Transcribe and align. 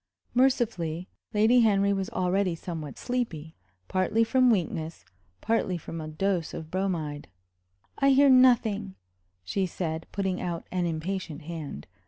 Mercifully, 0.33 1.07
Lady 1.31 1.59
Henry 1.59 1.93
was 1.93 2.09
already 2.09 2.55
somewhat 2.55 2.97
sleepy, 2.97 3.53
partly 3.87 4.23
from 4.23 4.49
weakness, 4.49 5.05
partly 5.41 5.77
from 5.77 6.01
a 6.01 6.07
dose 6.07 6.55
of 6.55 6.71
bromide. 6.71 7.27
"I 7.99 8.09
hear 8.09 8.27
nothing," 8.27 8.95
she 9.43 9.67
said, 9.67 10.07
putting 10.11 10.41
out 10.41 10.65
an 10.71 10.87
impatient 10.87 11.43
hand. 11.43 11.85